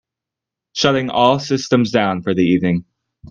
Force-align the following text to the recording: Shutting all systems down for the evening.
Shutting 0.73 1.11
all 1.11 1.37
systems 1.37 1.91
down 1.91 2.23
for 2.23 2.33
the 2.33 2.41
evening. 2.41 2.85